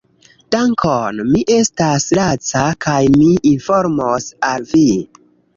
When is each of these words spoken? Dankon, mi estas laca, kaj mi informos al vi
Dankon, 0.53 1.19
mi 1.33 1.41
estas 1.57 2.07
laca, 2.21 2.63
kaj 2.87 2.97
mi 3.19 3.29
informos 3.53 4.29
al 4.53 4.69
vi 4.73 4.85